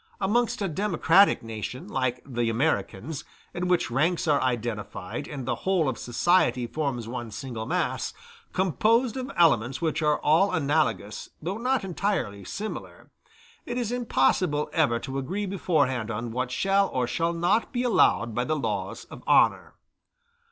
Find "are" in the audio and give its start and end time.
4.27-4.41, 10.01-10.17